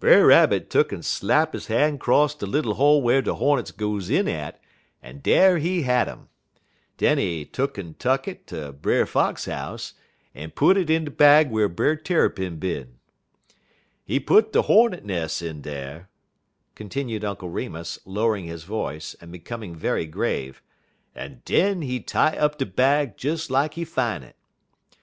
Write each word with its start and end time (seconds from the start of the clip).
Brer 0.00 0.24
Rabbit 0.24 0.70
tuck'n 0.70 1.02
slap 1.02 1.54
he 1.54 1.60
han' 1.70 1.98
'cross 1.98 2.34
de 2.34 2.46
little 2.46 2.72
hole 2.76 3.02
whar 3.02 3.20
de 3.20 3.34
hornets 3.34 3.70
goes 3.70 4.08
in 4.08 4.26
at, 4.28 4.58
en 5.02 5.20
dar 5.20 5.58
he 5.58 5.82
had 5.82 6.08
um. 6.08 6.30
Den 6.96 7.18
he 7.18 7.44
tuck'n 7.44 7.94
tuck 7.98 8.26
it 8.26 8.46
ter 8.46 8.72
Brer 8.72 9.04
Fox 9.04 9.44
house, 9.44 9.92
en 10.34 10.50
put 10.52 10.78
it 10.78 10.88
in 10.88 11.04
de 11.04 11.10
bag 11.10 11.50
whar 11.50 11.68
Brer 11.68 11.96
Tarrypin 11.96 12.56
bin. 12.58 12.94
"He 14.02 14.18
put 14.18 14.54
de 14.54 14.62
hornet 14.62 15.04
nes' 15.04 15.42
in 15.42 15.60
dar," 15.60 16.08
continued 16.74 17.22
Uncle 17.22 17.50
Remus, 17.50 17.98
lowering 18.06 18.46
his 18.46 18.64
voice, 18.64 19.14
and 19.20 19.30
becoming 19.30 19.76
very 19.76 20.06
grave, 20.06 20.62
"en 21.14 21.42
den 21.44 21.82
he 21.82 22.00
tie 22.00 22.38
up 22.38 22.56
de 22.56 22.64
bag 22.64 23.18
des 23.18 23.36
lak 23.50 23.74
he 23.74 23.84
fine 23.84 24.22
it. 24.22 24.36